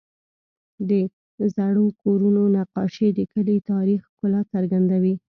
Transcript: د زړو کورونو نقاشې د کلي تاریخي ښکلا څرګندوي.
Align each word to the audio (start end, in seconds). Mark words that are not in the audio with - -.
د 0.89 0.91
زړو 1.55 1.85
کورونو 2.01 2.41
نقاشې 2.55 3.07
د 3.13 3.19
کلي 3.33 3.57
تاریخي 3.69 4.05
ښکلا 4.07 4.41
څرګندوي. 4.53 5.15